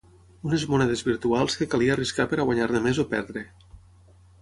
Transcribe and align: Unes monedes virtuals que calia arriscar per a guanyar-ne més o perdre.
Unes 0.47 0.63
monedes 0.71 1.03
virtuals 1.09 1.59
que 1.61 1.69
calia 1.75 1.93
arriscar 1.99 2.27
per 2.33 2.41
a 2.45 2.49
guanyar-ne 2.51 2.85
més 2.89 3.05
o 3.05 3.09
perdre. 3.17 3.49